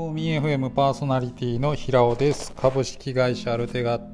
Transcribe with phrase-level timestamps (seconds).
[0.00, 4.12] フォーミー FM パーソナリティの平尾です株式会社アルテガっ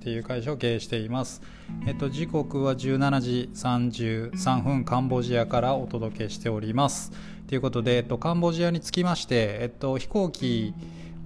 [0.00, 1.42] ていう会社を経営しています
[1.86, 7.12] えっと時刻は17時33分カンボジアからお届けしております
[7.48, 10.72] ということで、えっと、カンボジアにつきまして、えっと、飛行機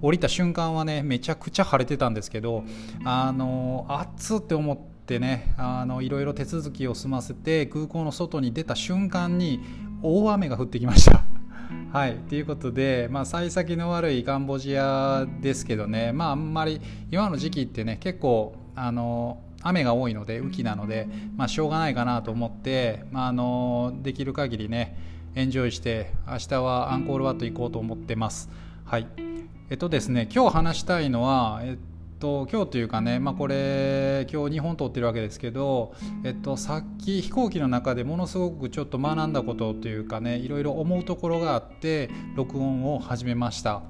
[0.01, 2.65] 降りた瞬間はねめちゃくちゃ晴れてたんですけど
[3.05, 9.61] あの暑って思ってねあのいろいろ手続きを済ませて空港の外に出た瞬間に
[10.03, 11.30] 大雨が降ってきました
[11.91, 16.81] はい、ということで、まあ、幸先の悪いカンボジアですけどね、まあ、あんまり
[17.11, 24.97] 今の時期ってね結構あの雨が多いので雨季なので、まあ、しょうがないかなと思って、まあ、あのできる限りね
[25.35, 28.49] エンジョイして明日はアンコールワット行こうと思ってます。
[28.85, 29.07] はい
[29.71, 31.90] えっとですね、今日話したいのは、えっ
[32.21, 35.93] と、今日というかね、まあ、これ今日日本通ってるわけですけど、
[36.23, 43.81] えっと、さっき飛行機の中でものすごくちょっと学んだことというかねいろいろ思うところがあって録音を始めました。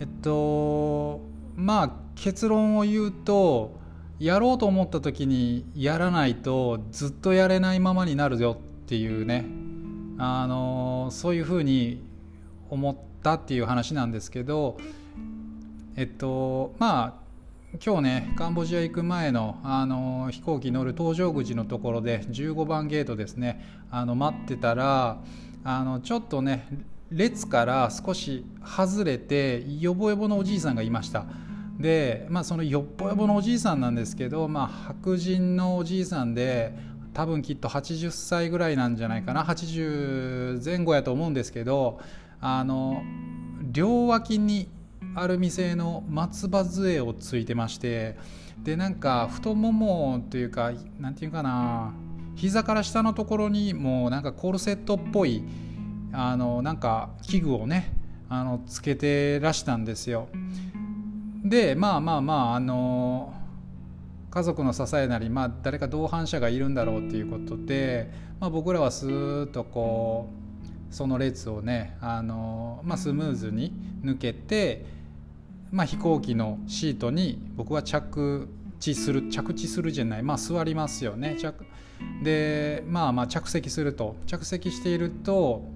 [0.00, 1.20] えっと
[1.54, 3.78] まあ結論を言うと
[4.18, 9.46] やろうと思った時にやらないとずっとやれないままになるよっていうね
[10.18, 12.02] あのそういうふうに
[12.68, 14.76] 思ったっていう話なんですけど
[15.96, 17.26] えっとまあ
[17.84, 25.18] 今日ねカンボジア行く前のあの飛行機乗る搭乗口のところで15番ゲートですねあの待ってたら
[25.64, 26.68] あのちょっとね
[27.10, 31.24] 列から少し外れてよぼよぼのおじいさんがいました。
[31.78, 36.74] でまあそのよっぼよぼのおじいさんなんですけど、まあ、白人のおじいさんで
[37.12, 42.00] 多分きっと80歳ぐらいなんじゃないかな80前後やと思うんですけど
[42.40, 43.02] あの
[43.72, 44.68] 両脇に
[45.18, 48.16] ある店の松葉杖をついてまして
[48.62, 51.94] でなんか太ももというかなんていうかな
[52.34, 55.42] 膝から下のところにもうなんかコルセットっぽい
[56.12, 57.94] あのなんか器具をね
[58.28, 60.28] あのつけてらしたんですよ。
[61.44, 63.32] でまあまあまああの
[64.30, 70.28] 家族の支えなり、まあ、誰か同伴者がいるんだろうっていうことで、まあ、僕らはスーッとこ
[70.90, 73.72] うその列をねあの、まあ、スムーズに
[74.04, 74.95] 抜けて
[75.76, 78.48] まあ、飛行機のシートに僕は着
[78.80, 81.36] 地する着地するじゃない、まあ、座りますよね。
[81.38, 81.66] 着
[82.22, 84.16] で、まあ、まあ着席すると。
[84.26, 85.68] 着席していると、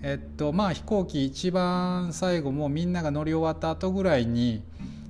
[0.00, 4.62] えっとまあ、飛行機一番最後もうみんなが乗り終わった後ぐらいに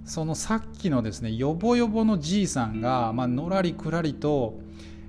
[0.05, 4.59] そのさっきのですねよぼよぼのじいさんが、まあのらりくらりと、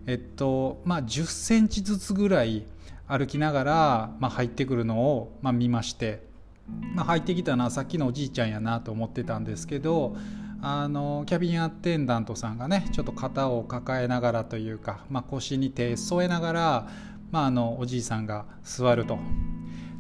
[0.05, 2.63] えっとまあ、10センチずつぐらい
[3.07, 6.34] 歩きながら、まあ、入ってくるのを、まあ、見まして。
[6.67, 10.15] まあ、入ってきたのはさっきのおじいちゃんやなと思ってたんですけど
[10.61, 16.87] あのキャビンアテンダントさんがねちょっと肩を抱えながらというか、まあ、腰に手添えながら、
[17.31, 19.19] まあ、あのおじいさんが座ると。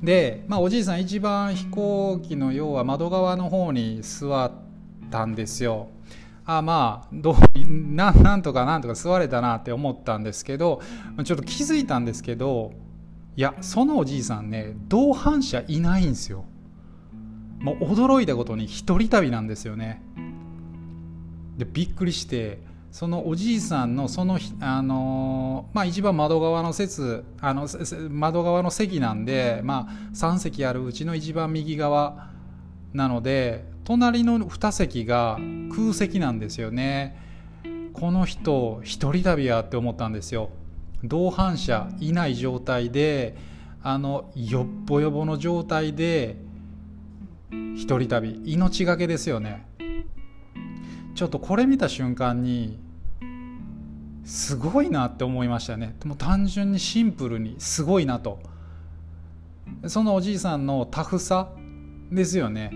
[0.01, 4.51] で、まあ、おじいさん一番飛行機の要は窓側の方に座っ
[5.11, 5.89] たんですよ。
[6.47, 7.35] あまあどう
[7.67, 10.79] ななんとかなんとか座れたなって思ったんですけど
[11.23, 12.73] ちょっと気づいたんですけど
[13.35, 16.45] いやそのおじいさんね同伴者いないんですよ。
[17.65, 20.03] もう驚いたことに一人旅なんですよね。
[21.57, 22.59] でびっくりして
[22.91, 27.67] そのおじいさんのそのあのまあ一番窓側の説あの
[28.11, 32.29] 窓側の席なんでまあ3席あるうちの一番右側
[32.93, 35.39] なので隣の2席が
[35.75, 37.19] 空席なんですよね。
[37.93, 40.51] この人一人旅やって思ったんですよ。
[41.03, 43.35] 同伴者いない状態で
[43.81, 46.44] あのよっぼよぼの状態で
[47.75, 49.65] 一人旅命がけですよね。
[51.13, 52.79] ちょっとこれ見た瞬間に
[54.23, 55.95] すごいなって思いましたね。
[56.05, 58.39] も単純にシンプルにすごいなと。
[59.87, 61.49] そのおじいさんのタフさ
[62.11, 62.71] ですよね。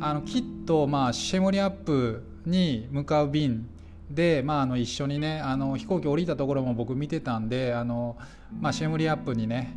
[0.00, 3.66] あのきっとまあシェモリアップに向かう便
[4.10, 8.16] で、まあ、あの一緒にねあの飛行機降りたところも僕見てたんであの、
[8.60, 9.74] まあ、シェムリアップにね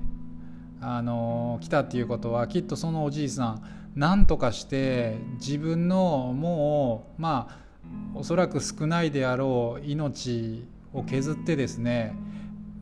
[0.81, 3.63] あの来たっていうことはきっとそのおじいさん
[3.95, 7.65] 何とかして自分のもうまあ
[8.13, 12.15] おそらく少ないであろう命を削ってですね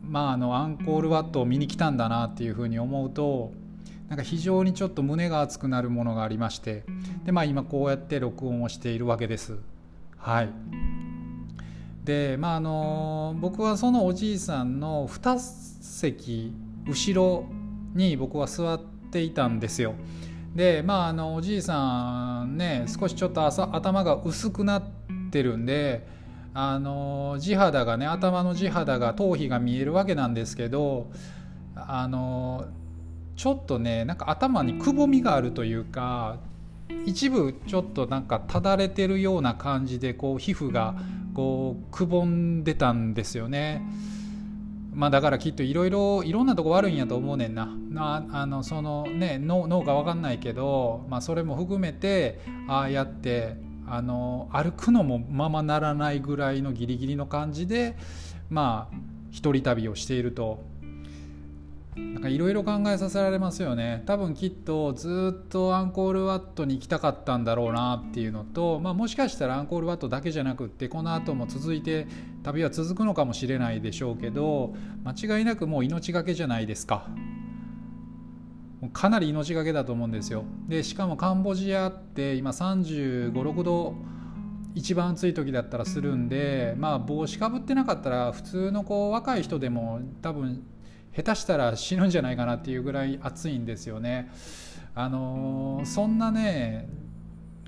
[0.02, 3.52] まああのアンコールワットを見に来たんだなっていうふうに思うと
[4.08, 6.84] なんか非常にちょっと胸が熱くなるものがありまして
[7.24, 9.58] でまあ今こうやって録音をしているわけです。
[10.18, 10.48] はい
[12.04, 16.52] でまああの僕はそのおじいさんの2席
[16.86, 17.46] 後ろ
[17.94, 18.80] に僕は座っ
[19.10, 19.94] ていたんですよ。
[20.54, 24.82] でまああのおじいさんね少しちょっと頭が薄くなっ
[25.30, 26.06] てるんで
[26.54, 31.10] あの地肌がね頭の地肌が頭皮が見えるわけなんですけど
[31.74, 32.66] あの
[33.36, 36.38] ちょっとねなんか頭にくぼみがあるというか
[37.04, 40.94] 一部ちょっとなんかただれてるような感じでこう皮膚が
[41.34, 43.82] こうくぼんでたんですよね。
[44.94, 47.66] まあ、だからきっといろいろいろんなとこ悪いんやと思うねんな。
[47.90, 53.56] なあのそのね脳脳が分かんないけど、まあ、それも含めてああやって
[53.86, 57.96] あの歩くのもままならないぐらいのギリギリの感じで
[58.50, 58.96] まあ
[59.30, 60.62] 一人旅をしていると
[61.96, 64.02] なんかいろいろ考えさせられますよね。
[64.06, 72.08] 多分きっとずっとアンコールワットに行きたかったんだろうなっていうのと、まあ、もしかしたらアンコールワットだけじゃなくってこの後も続いて
[72.42, 74.74] 旅は続くのかもしれないでしょうけど
[75.04, 77.06] 間違いなくもう命がけじゃないですか。
[78.92, 80.44] かなり命がけだと思うんですよ。
[80.68, 83.94] でしかもカンボジアって今3 5 6度
[84.74, 90.64] 一番暑い時だったらするんでまあ帽子かぶってなかったら普通のこう若い人でも多分
[91.16, 94.30] 下手したら死ぬんじゃないかなっていうぐらい暑いんですよね。
[94.94, 96.88] あのそんなね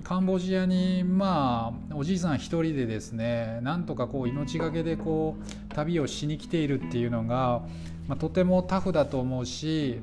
[0.03, 7.61] カンボジアにまあおじいさん一人でですねなんとかこう命がけでこう旅をしに来ているっていうのが、
[8.07, 9.99] まあ、とてもタフだと思うし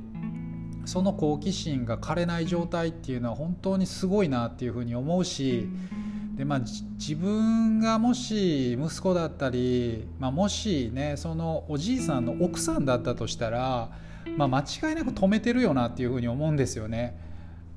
[0.85, 5.69] その好奇心が枯れない状態っていうのは本当にすごいなっていうふうに思うし
[6.35, 13.91] でまあ、自分がもし息子だったり、まあ、もしねそのおじいさんの奥さんだったとしたら、
[14.37, 17.17] まあ、間違いなく止めてるよなっていうふうに思うんですよね。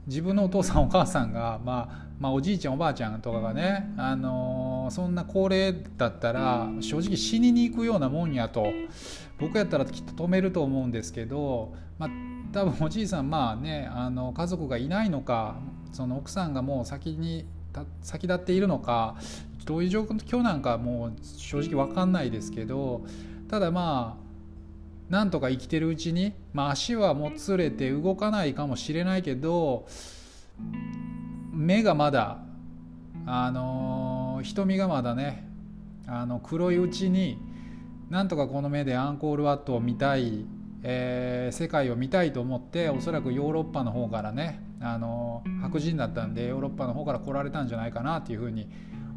[0.08, 8.68] 自分のお父さんお母さんが、まあ、まあおじいちゃんおばあちゃんとかがね、あのー、そんな高齢だったら正直死にに行くようなもんやと
[9.38, 12.10] 僕やったらきっと止めると思うんですけど、まあ、
[12.54, 15.58] 多分おじいさんまあねあの家族がいないのか
[15.92, 17.46] その奥さんがもう先に
[18.02, 19.16] 先立っているのか
[19.66, 23.06] どういう状況なんかもう正直分かんないですけど
[23.50, 29.88] ただまあなんとか生きてるうちに、まあ、足はもつれて動かないかもしれないけど
[31.54, 32.40] 目がまだ
[33.26, 35.48] あの瞳がまだね
[36.08, 37.38] あの黒いうちに
[38.10, 40.46] なんとかこの目でアンコールワットを見たい、
[40.84, 48.70] えー、世界を見たいと思っておそらくヨーロッパの方からねあの白人だったんでヨーロッパの方から来られたんじゃないかなというふうに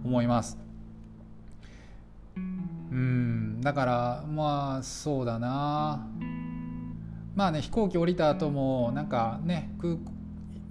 [0.04, 0.58] 思います。
[2.36, 6.06] うんだからまあそうだな
[7.36, 9.96] まあね飛行機降りた後もなんかね空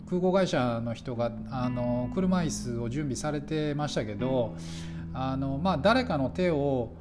[0.10, 4.56] 空港会社の人があの車椅子を準備されてましたけど
[5.14, 6.94] あの、まあ、誰かの手を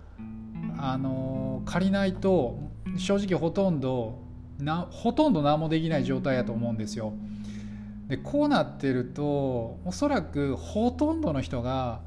[0.76, 2.58] あの借りないと
[2.99, 4.19] 正直ほとんど
[4.58, 7.14] なほとんど何もできない状態やと思うんですよ。
[8.08, 12.00] でこうなってるとおそらくほとんどの人が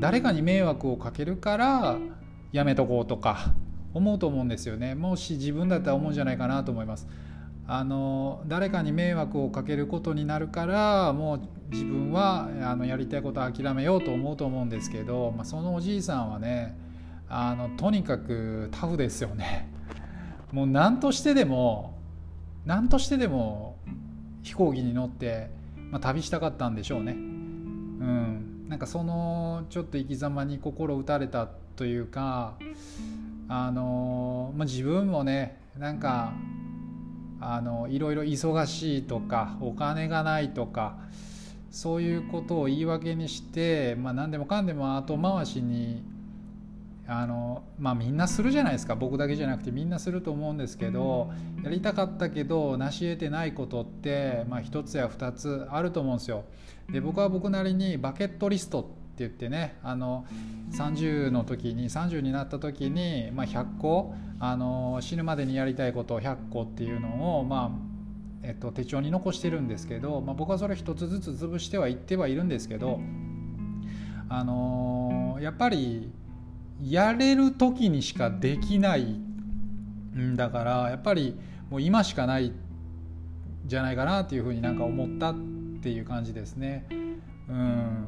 [0.00, 1.98] 誰かに迷惑をかけるから
[2.52, 3.52] やめとこうとか
[3.92, 4.94] 思うと思うんですよね。
[4.94, 7.08] もし自分だったら思うんじゃないかなと思います。
[7.68, 11.40] あの誰かに迷惑をかけることになるからもう
[11.72, 16.78] 自分はあのやりたいことを諦めようと思うと思うんですけど、まあ、そのおじいさんはね
[17.28, 19.68] あのとにかくタフですよね。
[20.52, 21.98] もう何としてでも
[22.64, 23.75] 何としてでも
[24.46, 25.50] 飛行機に乗って、
[25.90, 27.12] まあ、旅したかったんでしょうね。
[27.12, 32.54] うん、なんかそのちょっと生き様に心打たれたというか
[33.48, 36.32] あの、まあ、自分もねなんか
[37.40, 40.96] あのいろいろ忙しいとかお金がないとか
[41.72, 46.04] そういうことを言い訳にして、まあ、何でもかんでも後回しに
[47.08, 51.30] あのまあみんなするじゃないですか僕だけじゃなくてみんなすると思うんですけど
[51.62, 56.44] やりたかったけど成し得てないことって、まあ、1つや2つあると思うんですよ。
[56.90, 60.26] で僕は僕なりにバケットリストって言ってねあの
[60.72, 67.96] 30の時に30になった時に、まあ、100個あの死ぬまでにやりたいことを100個っていうのをまあ
[68.42, 73.00] えっと、手帳に残してるんですけど、まあ、僕はそれ一つずつ潰してはいってはいるんですけど、
[74.28, 76.12] あのー、やっぱり
[76.82, 81.36] やれる時にしかできないんだからやっぱり
[81.70, 82.52] もう今しかない
[83.64, 85.34] じゃないかなっていうふうになんか思ったっ
[85.82, 86.86] ていう感じですね。
[87.48, 88.06] うん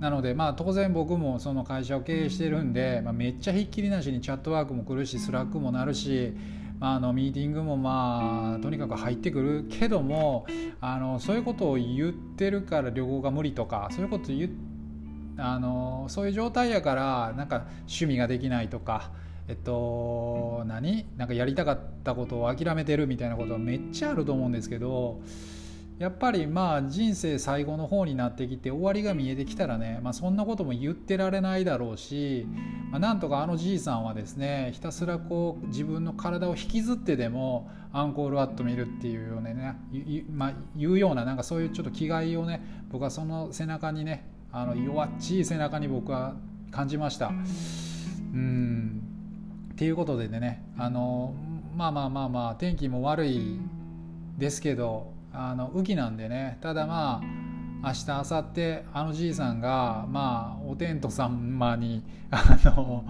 [0.00, 6.34] なのでまあ当然僕もその会社を経営してるんで、まあ、めっちゃひっきりなしにチャットワークも来るしスラックもなるし、
[6.78, 10.46] まあ、あのミーティングもまあとにかく入ってくるけども
[10.80, 14.77] あのそういうことを言ってるから旅行が無理とかそういうこと言って
[15.38, 19.12] あのそういう状態やからなんか趣味ができないとか
[19.46, 21.06] えっと何？
[21.16, 25.22] なんかやりたかったことを諦めてるみたいなことはめっちゃあると思うんですけど
[25.98, 32.46] やっぱりまあ人生最後の方になってきて終わりが見えてきたらね、まあ、そんなことも言ってられないだろうし、
[32.90, 39.76] まあ、なんとかあのじいさんはですねひたすらこう自分の体を引きずってでもアンコールワット見るっていうようなね
[40.30, 46.34] まあ、言うようななんかそういうちょっと気概をね僕はその背中にねあの弱っちい背中に僕は
[46.70, 47.28] 感じました。
[47.28, 49.02] うん
[49.72, 51.34] っていうことでねあの
[51.76, 53.60] まあまあまあまあ天気も悪い
[54.36, 63.04] ですけどあの雨季なんでねただまあ明日明後日あのじいさんがまあお天道様にあの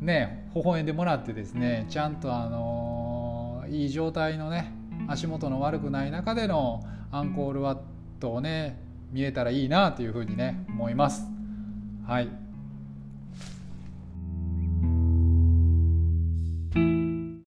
[0.00, 4.72] ね微笑んでもらってですねちゃんとあのいい状態のね
[5.08, 7.78] 足元の悪くない中でのアンコールワッ
[8.20, 11.26] トをね見えたらいいなというふうにね思います。
[12.06, 12.41] はい